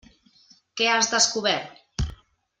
[0.81, 2.09] Què has descobert?